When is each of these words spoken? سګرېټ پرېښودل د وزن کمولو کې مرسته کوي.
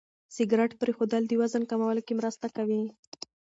سګرېټ 0.35 0.71
پرېښودل 0.81 1.23
د 1.27 1.31
وزن 1.41 1.63
کمولو 1.71 2.01
کې 2.07 2.13
مرسته 2.19 2.47
کوي. 2.55 2.81